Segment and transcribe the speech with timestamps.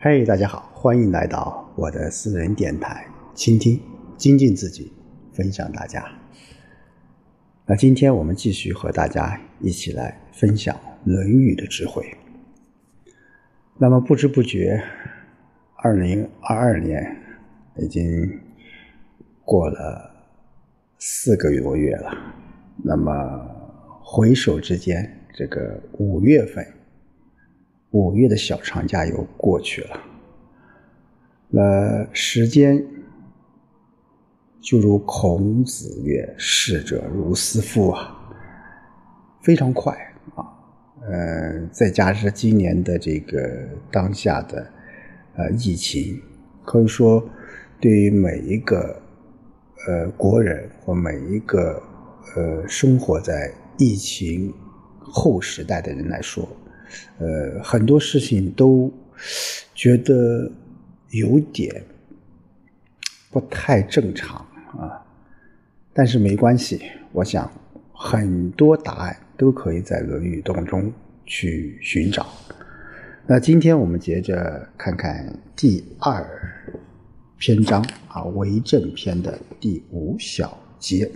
[0.00, 3.80] 嘿，大家好，欢迎来到我的私人电台，倾听、
[4.16, 4.92] 精进自己，
[5.32, 6.06] 分享大家。
[7.66, 10.72] 那今天我们继续和大家一起来分享
[11.04, 12.16] 《论语》的智慧。
[13.76, 14.80] 那么不知不觉，
[15.82, 17.16] 二零二二年
[17.78, 18.40] 已经
[19.44, 20.08] 过了
[20.98, 22.12] 四个多月了。
[22.84, 23.12] 那么
[24.00, 26.64] 回首之间，这个五月份。
[27.92, 29.96] 五月的小长假又过去了，
[31.48, 32.84] 那时间
[34.60, 38.14] 就如孔子曰：“逝者如斯夫啊，
[39.40, 39.94] 非常快
[40.34, 40.44] 啊。”
[41.10, 44.70] 嗯，再加上今年的这个当下的
[45.36, 46.20] 呃疫情，
[46.66, 47.26] 可以说
[47.80, 49.00] 对于每一个
[49.86, 51.82] 呃国人或每一个
[52.36, 54.52] 呃生活在疫情
[55.00, 56.46] 后时代的人来说。
[57.18, 58.92] 呃，很多事情都
[59.74, 60.50] 觉得
[61.10, 61.84] 有点
[63.30, 64.36] 不太正常
[64.78, 65.04] 啊，
[65.92, 66.80] 但是没关系，
[67.12, 67.50] 我想
[67.92, 70.92] 很多答案都可以在《论语》当中
[71.26, 72.26] 去寻找。
[73.26, 76.26] 那今天我们接着看看第二
[77.36, 81.10] 篇章啊，《为政篇》的第五小节。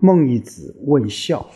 [0.00, 1.48] 孟义子问孝，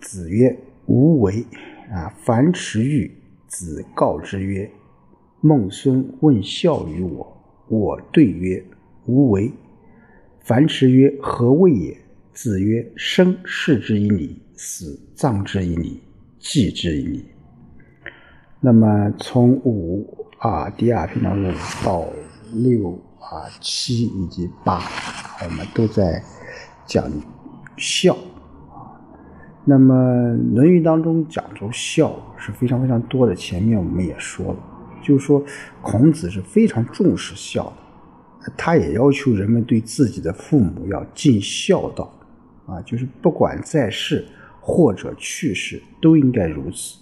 [0.00, 0.56] 子曰
[0.86, 1.44] ：“无为。”
[1.90, 2.12] 啊！
[2.24, 3.10] 樊迟玉
[3.46, 4.70] 子告之曰
[5.40, 7.36] ：“孟孙问孝于我，
[7.68, 8.64] 我对曰：
[9.06, 9.52] 无为。”
[10.42, 11.96] 樊迟曰：“何谓也？”
[12.32, 16.02] 子曰：“生视之以礼，死葬之以礼，
[16.38, 17.24] 祭之以礼。”
[18.60, 21.52] 那么从五啊第二篇章五
[21.84, 22.04] 到
[22.52, 24.82] 六啊七以及八，
[25.44, 26.22] 我们都在
[26.86, 27.10] 讲
[27.76, 28.16] 孝。
[29.68, 29.94] 那么
[30.54, 33.34] 《论语》当中讲究孝是非常非常多的。
[33.34, 34.58] 前面我们也说了，
[35.02, 35.42] 就是说
[35.82, 42.08] 孔子是非常重视孝的，他也要求人们对自己的父母要尽孝道，
[42.66, 44.24] 啊，就是不管在世
[44.60, 47.00] 或者去世都应该如此。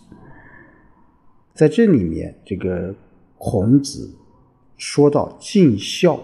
[1.52, 2.94] 在这里面，这个
[3.36, 4.16] 孔子
[4.78, 6.18] 说到尽孝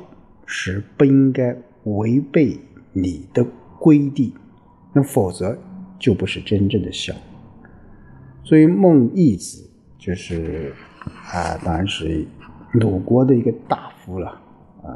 [0.47, 2.59] 是不应该违背
[2.95, 3.47] 礼的
[3.79, 4.33] 规定，
[4.95, 5.59] 那否则。
[6.01, 7.15] 就不是真正的孝，
[8.43, 10.73] 所以孟义子就是
[11.31, 12.27] 啊，当然是
[12.73, 14.29] 鲁国的一个大夫了
[14.83, 14.89] 啊，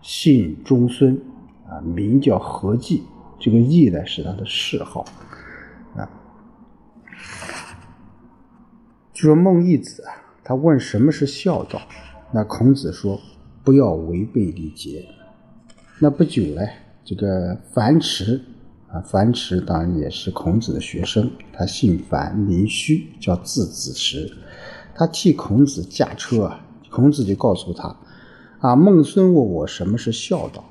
[0.00, 1.20] 姓中孙
[1.68, 3.02] 啊，名叫何季，
[3.40, 5.04] 这个义呢是他的谥号
[5.96, 6.08] 啊。
[9.12, 11.82] 就说孟义子啊，他问什么是孝道，
[12.32, 13.20] 那孔子说
[13.64, 15.04] 不要违背礼节。
[15.98, 16.62] 那不久呢，
[17.04, 18.40] 这个樊迟。
[18.90, 24.32] 啊，樊迟当然也是孔子的学生，他姓樊，名须，叫字子时。
[24.94, 27.96] 他替孔子驾车啊，孔子就告诉他：
[28.60, 30.64] 啊，孟孙问我什么是孝道，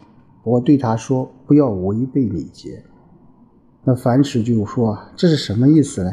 [0.44, 2.84] 我对他说不要违背礼节。
[3.84, 6.12] 那樊迟就说：这是什么意思呢？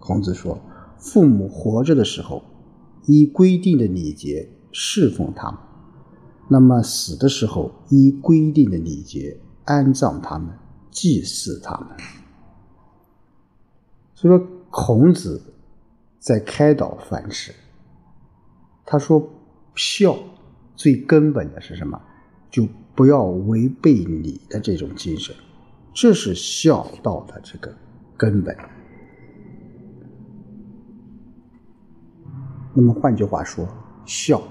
[0.00, 0.60] 孔子说：
[0.98, 2.42] 父母活着的时候，
[3.06, 5.60] 依规定的礼节侍奉他们；
[6.48, 10.48] 那么死的时候，依规定的礼节安葬他们。
[10.96, 11.94] 祭祀他们，
[14.14, 15.52] 所以说孔子
[16.18, 17.54] 在开导樊迟，
[18.86, 19.22] 他说
[19.74, 20.16] 孝
[20.74, 22.00] 最根本的是什么？
[22.50, 25.36] 就不要违背礼的这种精神，
[25.92, 27.76] 这是孝道的这个
[28.16, 28.56] 根本。
[32.74, 33.68] 那么换句话说，
[34.06, 34.42] 孝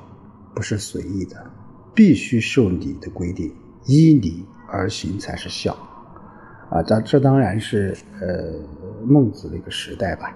[0.54, 1.52] 不是随意的，
[1.96, 3.52] 必须受礼的规定，
[3.88, 5.76] 依礼而行才是孝。
[6.70, 8.60] 啊，这这当然是呃
[9.06, 10.36] 孟子的一个时代吧，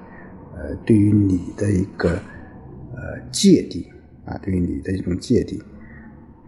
[0.55, 3.83] 呃，对于你的一个呃界定
[4.25, 5.59] 啊，对于你的一种界定。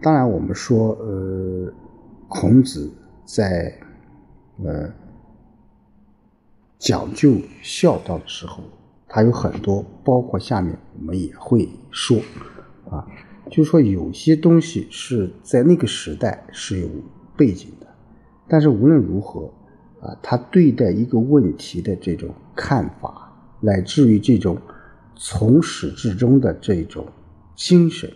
[0.00, 1.72] 当然，我们说呃，
[2.28, 2.92] 孔子
[3.24, 3.74] 在
[4.64, 4.88] 呃
[6.78, 8.62] 讲究孝道的时候，
[9.08, 12.18] 他有很多，包括下面我们也会说
[12.88, 13.04] 啊，
[13.50, 16.88] 就说有些东西是在那个时代是有
[17.36, 17.86] 背景的，
[18.46, 19.52] 但是无论如何。
[20.02, 24.58] 啊，他对待一个问题的这种看法，乃至于这种
[25.14, 27.06] 从始至终的这种
[27.54, 28.10] 精神，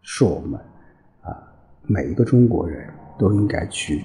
[0.00, 0.58] 是我们
[1.20, 1.36] 啊
[1.82, 2.88] 每一个中国人
[3.18, 3.98] 都应该去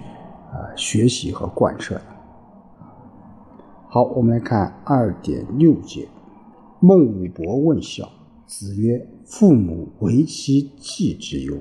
[0.51, 2.01] 啊学习和贯彻的。
[3.87, 6.09] 好，我们来看二点六节，
[6.81, 8.09] 孟武伯问孝，
[8.45, 11.55] 子曰：“父母为其计之忧。”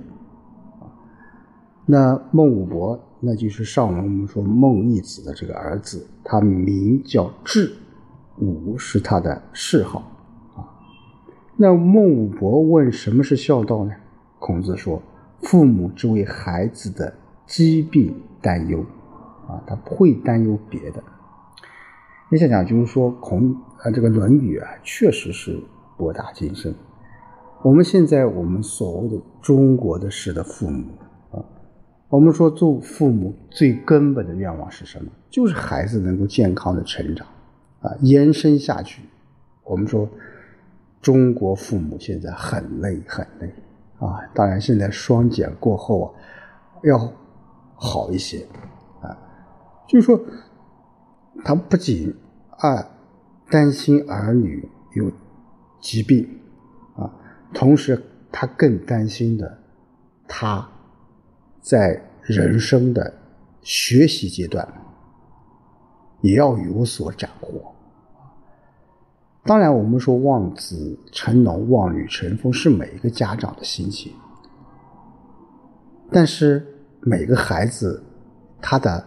[1.87, 3.00] 那孟武伯。
[3.21, 7.73] 那就是上文我们说孟义子的这个儿子，他名叫智，
[8.39, 10.01] 武是他的谥号
[10.55, 10.69] 啊。
[11.57, 13.93] 那孟武伯问什么是孝道呢？
[14.39, 15.03] 孔子说
[15.43, 17.13] ：“父母只为孩子的
[17.47, 18.85] 疾病担忧，
[19.49, 21.03] 啊，他不会担忧别的。”
[22.31, 25.59] 你想想，就是说孔啊，这个《论语》啊，确实是
[25.97, 26.75] 博大精深。
[27.63, 30.85] 我们现在我们所谓的中国的式的父母，
[32.08, 35.11] 我们说做父母最根本的愿望是什么？
[35.31, 37.26] 就是孩子能够健康的成长
[37.81, 39.03] 啊，延伸下去。
[39.64, 40.08] 我们说
[41.03, 43.53] 中国父母现在很累很累
[43.99, 46.06] 啊，当然现在双减过后啊，
[46.85, 47.12] 要
[47.75, 48.47] 好一些
[49.00, 49.17] 啊，
[49.88, 50.20] 就是说。
[51.44, 52.12] 他不仅
[52.49, 52.82] 啊
[53.50, 55.12] 担心儿女有
[55.81, 56.26] 疾病
[56.97, 57.12] 啊，
[57.53, 59.58] 同时他更担心的，
[60.26, 60.67] 他
[61.69, 63.13] 在人生的
[63.61, 64.65] 学习阶段
[66.21, 67.75] 也要有所斩获。
[69.43, 74.13] 当然，我们说望子成龙、望女成凤是每一个家长的心情，
[76.13, 76.65] 但是
[77.01, 78.01] 每个孩子
[78.63, 79.05] 他的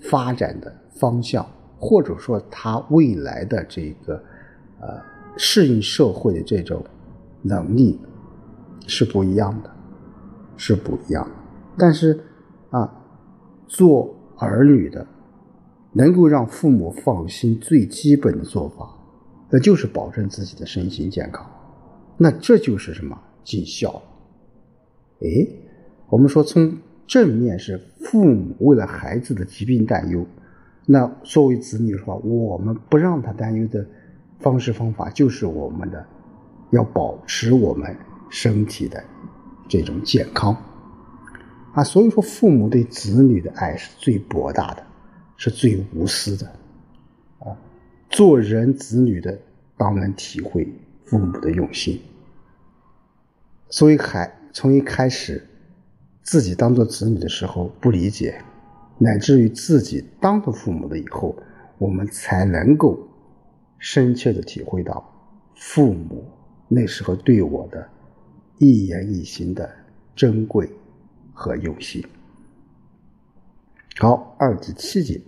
[0.00, 1.46] 发展的方向。
[1.76, 4.14] 或者说他未来的这个
[4.80, 4.98] 呃
[5.36, 6.82] 适应社会的这种
[7.42, 8.00] 能力
[8.86, 9.70] 是不一样的，
[10.56, 11.43] 是不一样的。
[11.76, 12.18] 但是
[12.70, 12.92] 啊，
[13.66, 15.06] 做儿女的
[15.92, 18.88] 能够让父母放心最基本的做法，
[19.50, 21.44] 那就是保证自己的身心健康。
[22.16, 24.02] 那这就是什么尽孝。
[25.20, 25.46] 哎，
[26.08, 26.76] 我们说从
[27.06, 30.24] 正面是父母为了孩子的疾病担忧。
[30.86, 33.86] 那作为子女的话，我们不让他担忧的
[34.40, 36.04] 方式方法，就是我们的
[36.70, 37.96] 要保持我们
[38.28, 39.02] 身体的
[39.68, 40.54] 这种健康
[41.74, 41.84] 啊。
[41.84, 44.86] 所以说，父母对子女的爱是最博大的，
[45.36, 46.46] 是最无私的
[47.40, 47.56] 啊。
[48.08, 49.38] 做人子女的
[49.76, 50.66] 当然体会
[51.04, 52.00] 父母的用心，
[53.68, 55.46] 所以还从一开始
[56.22, 58.40] 自己当做子女的时候不理解。
[58.96, 61.34] 乃至于自己当了父母的以后，
[61.78, 62.96] 我们才能够
[63.76, 65.12] 深切的体会到
[65.56, 66.24] 父母
[66.68, 67.88] 那时候对我的
[68.58, 69.68] 一言一行的
[70.14, 70.70] 珍贵
[71.34, 72.02] 和用心。
[73.98, 75.20] 好，二至七节，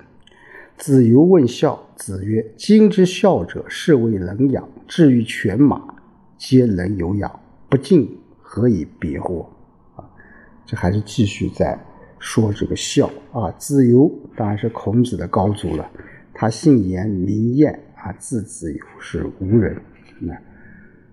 [0.78, 4.66] 子游问孝，子曰：“今之孝者，是谓能养。
[4.88, 5.82] 至于犬马，
[6.38, 9.46] 皆能有养，不敬，何以别乎？”
[9.96, 10.08] 啊，
[10.64, 11.78] 这还是继续在。
[12.18, 15.88] 说这个孝啊，子游当然是孔子的高祖了。
[16.32, 19.80] 他姓颜名晏啊，字子游，是吴人。
[20.18, 20.34] 那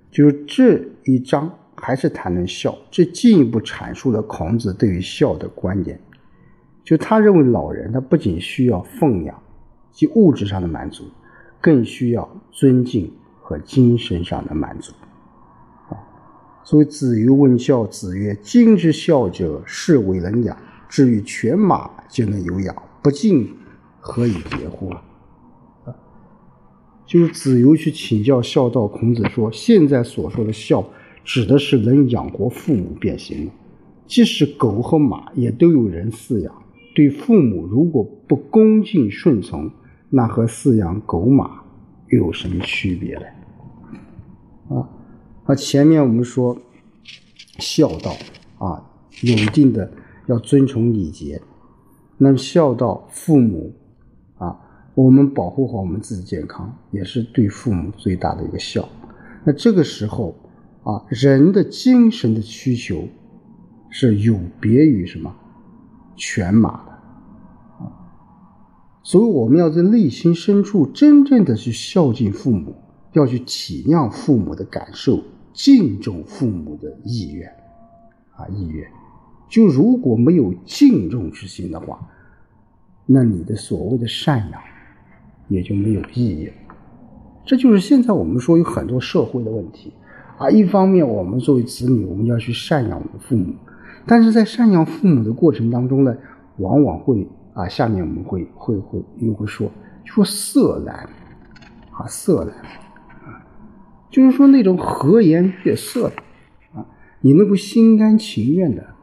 [0.09, 5.99] 就这一章还是谈论孝，这进一步阐述了孔子对于孝的观点。
[6.81, 9.37] 就他认为老人他不仅需要奉养
[9.91, 11.03] 及物质上的满足，
[11.59, 14.93] 更需要尊敬和精神上的满足。
[15.89, 15.99] 啊，
[16.63, 20.57] 所以子游问孝，子曰：“今之孝者，是为人养。”
[20.89, 23.55] 至于犬马皆能有养，不敬
[23.99, 24.89] 何以别乎？
[24.89, 25.01] 啊，
[27.05, 28.87] 就是子游去请教孝道。
[28.87, 30.85] 孔子说，现在所说的孝，
[31.23, 33.51] 指的是能养活父母便行了。
[34.05, 36.53] 即使狗和马也都有人饲养，
[36.95, 39.71] 对父母如果不恭敬顺从，
[40.09, 41.63] 那和饲养狗马
[42.09, 44.75] 又有什么区别呢？
[44.75, 44.89] 啊，
[45.47, 46.57] 那前面我们说
[47.59, 48.15] 孝道
[48.57, 48.83] 啊，
[49.21, 49.91] 有一定的。
[50.27, 51.41] 要遵从礼节，
[52.17, 53.75] 那么孝道父母
[54.37, 54.57] 啊，
[54.95, 58.87] 我们保护好我们自己健康，也是对父母最大的一个孝。
[59.43, 60.33] 那这个时候
[60.83, 63.07] 啊，人的精神的需求
[63.89, 65.33] 是有别于什么
[66.15, 66.91] 犬马的
[67.79, 67.87] 啊，
[69.01, 72.75] 所以我们要在内心深处真正的去孝敬父母，
[73.13, 75.23] 要去体谅父母的感受，
[75.53, 77.49] 敬重父母的意愿
[78.35, 78.85] 啊意愿。
[79.47, 82.09] 就如果没有敬重之心的话，
[83.05, 84.61] 那你的所谓的赡养
[85.47, 86.53] 也就没有意义了。
[87.45, 89.93] 这就是现在我们说有很多社会的问题
[90.37, 90.49] 啊。
[90.49, 93.53] 一方面，我们作为子女，我们要去赡养我们的父母，
[94.05, 96.15] 但是在赡养父母的过程当中呢，
[96.57, 99.69] 往往会啊，下面我们会会会又会说
[100.03, 101.09] 说色难
[101.91, 102.55] 啊，色难
[103.23, 103.45] 啊，
[104.09, 106.15] 就是说那种和颜悦色的
[106.73, 106.85] 啊，
[107.21, 108.93] 你能够心甘情愿的。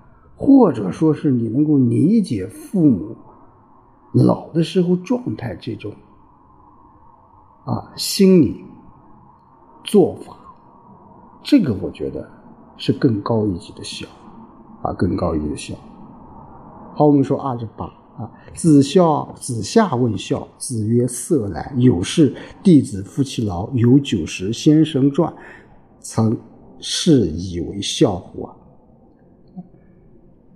[0.42, 3.14] 或者说是你能够理解父母
[4.14, 5.92] 老的时候状态这种
[7.66, 8.64] 啊心理
[9.84, 10.38] 做法，
[11.42, 12.28] 这个我觉得
[12.76, 14.06] 是更高一级的孝
[14.82, 15.74] 啊，更高一级的孝。
[16.94, 25.32] 好，我们说二十八啊，子孝子夏问孝，子曰：色来有事，弟子夫其劳，有酒食，先生传。
[26.00, 26.36] 曾
[26.78, 28.48] 是以为孝乎？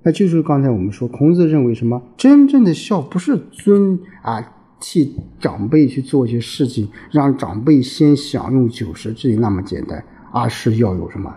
[0.02, 2.02] 那就是刚才我们说，孔子认为什么？
[2.16, 11.32] 真正的孝不是尊啊，替长辈去做一些事情，让长辈先享用酒食这那么简单，而是要有什么？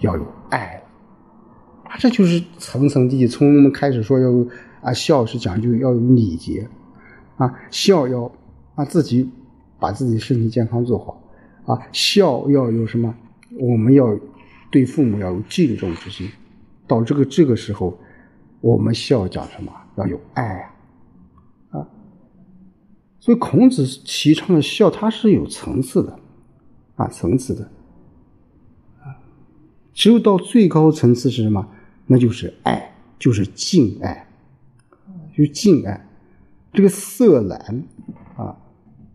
[0.00, 0.82] 要有爱
[1.84, 1.94] 啊！
[1.98, 3.28] 这就是层层递进。
[3.28, 4.30] 从我们开始说要
[4.80, 6.66] 啊，孝是讲究要有礼节
[7.36, 8.32] 啊，孝要
[8.76, 9.30] 啊自己
[9.78, 11.22] 把自己身体健康做好
[11.66, 13.14] 啊，孝要有什么？
[13.58, 14.18] 我们要
[14.70, 16.26] 对父母要有敬重之心。
[16.86, 17.98] 到这个这个时候，
[18.62, 19.70] 我们孝讲什么？
[19.96, 20.62] 要有爱
[21.72, 21.80] 啊！
[21.80, 21.86] 啊，
[23.18, 26.18] 所以孔子提倡的孝，它是有层次的
[26.96, 27.70] 啊，层次的。
[29.92, 31.68] 只有到最高层次是什么？
[32.06, 34.26] 那就是爱，就是敬爱，
[35.36, 36.06] 就是敬爱。
[36.72, 37.84] 这个色难
[38.36, 38.56] 啊，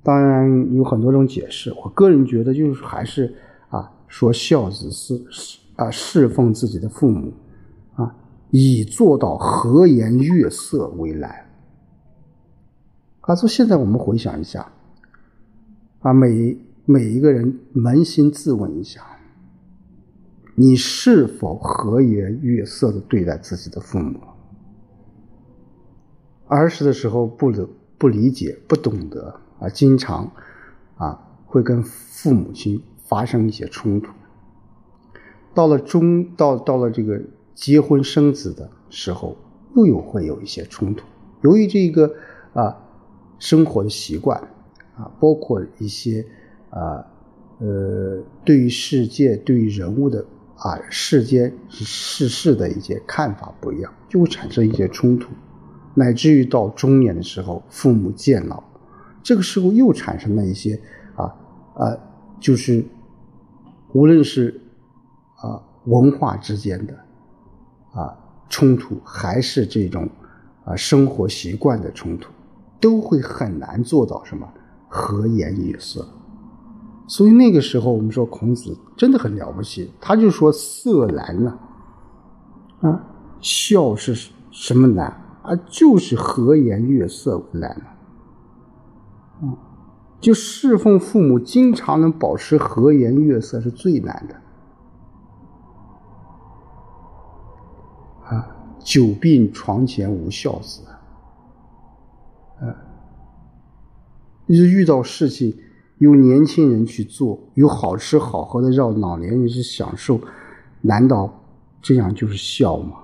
[0.03, 1.73] 当然有很多种解释。
[1.73, 3.35] 我个人觉得，就是还是
[3.69, 7.33] 啊，说孝子是啊，侍奉自己的父母
[7.95, 8.15] 啊。
[8.51, 11.45] 以做到和颜悦色为难。
[13.21, 14.71] 啊，说现在我们回想一下，
[15.99, 19.01] 啊，每每一个人扪心自问一下，
[20.55, 24.19] 你是否和颜悦色的对待自己的父母？
[26.47, 30.31] 儿时的时候不理不理解不懂得啊，经常
[30.95, 34.11] 啊会跟父母亲发生一些冲突。
[35.53, 37.21] 到了中到到了这个。
[37.55, 39.37] 结婚生子的时候，
[39.77, 41.05] 又有会有一些冲突。
[41.41, 42.13] 由于这个
[42.53, 42.75] 啊
[43.39, 44.37] 生活的习惯
[44.97, 46.27] 啊，包括一些
[46.69, 47.07] 啊
[47.59, 50.25] 呃对于世界、对于人物的
[50.57, 55.31] 啊世间世事的一些看法不一样，就会产生一些冲突，
[55.93, 58.63] 乃至于到中年的时候，父母渐老，
[59.23, 60.81] 这个时候又产生了一些
[61.15, 61.35] 啊
[61.75, 61.97] 啊，
[62.39, 62.85] 就是
[63.93, 64.61] 无论是
[65.37, 66.93] 啊文化之间的。
[67.93, 68.13] 啊，
[68.49, 70.09] 冲突还是这种
[70.65, 72.29] 啊生活习惯的冲突，
[72.77, 74.45] 都会很难做到什么
[74.89, 76.05] 和颜悦色。
[77.07, 81.59] 所以那个时候，我们说孔子真的很了不起，他就说色难呢，
[82.81, 83.03] 啊，
[83.39, 85.07] 孝是什么难
[85.43, 85.55] 啊？
[85.67, 87.69] 就是和颜悦色难
[89.41, 89.53] 啊，
[90.19, 94.35] 就侍奉父母，经常能保持和颜悦色是最难的。
[98.25, 98.47] 啊
[98.79, 100.81] 久病床前无孝子，
[102.59, 102.65] 啊，
[104.47, 105.55] 就是遇到事情，
[105.97, 110.19] 有年轻人去做，有好吃好喝的让老年人去享受，
[110.81, 111.43] 难道
[111.81, 112.99] 这样就是孝吗？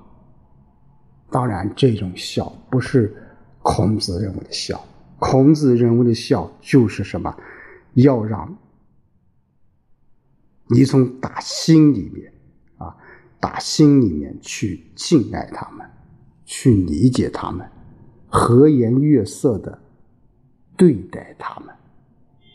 [1.30, 3.16] 当然，这种孝不是
[3.62, 4.84] 孔子认为的孝。
[5.20, 7.36] 孔子认为的孝就是什么？
[7.94, 8.58] 要让
[10.68, 12.34] 你从打心里面
[12.78, 12.96] 啊。
[13.40, 15.90] 打心里面去敬爱他们，
[16.46, 17.68] 去理解他们，
[18.28, 19.82] 和颜悦色的
[20.78, 21.74] 对待他们，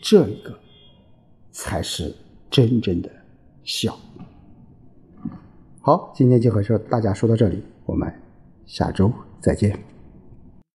[0.09, 0.57] 这个
[1.51, 2.15] 才是
[2.49, 3.11] 真正的
[3.65, 3.99] 孝。
[5.81, 8.09] 好，今天就和说大家说到这里，我们
[8.67, 9.77] 下周再见。